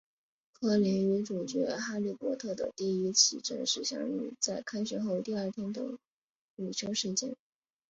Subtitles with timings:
[0.53, 5.83] 柯林与主角哈利波特的第一次正式相遇在开学后第二天的
[6.55, 7.35] 午休时间。